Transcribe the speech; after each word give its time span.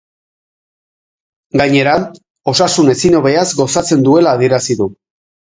Gainera, 1.61 1.93
osasun 2.53 2.91
ezinobeaz 2.95 3.47
gozatzen 3.63 4.05
duela 4.09 4.37
adierazi 4.39 4.81
du. 4.85 4.91